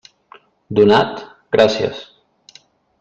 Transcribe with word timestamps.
Donat?, 0.79 1.21
gràcies. 1.57 2.03